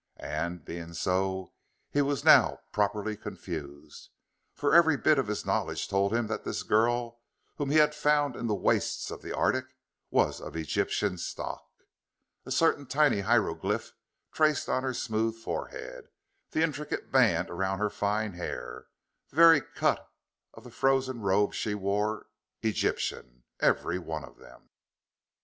[0.17, 1.53] And, being so,
[1.91, 4.09] he was now properly confused.
[4.55, 7.21] For every bit of his knowledge told him that this girl,
[7.57, 9.75] whom he had found in the wastes of the arctic,
[10.09, 11.67] was of Egyptian stock.
[12.47, 13.93] A certain tiny hieroglyph
[14.31, 16.05] traced on her smooth forehead
[16.49, 18.87] the intricate band around her fine hair
[19.29, 20.09] the very cut
[20.55, 22.25] of the frozen robe she wore
[22.63, 24.71] Egyptian every one of them!